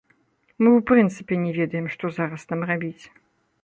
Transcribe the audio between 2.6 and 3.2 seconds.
рабіць.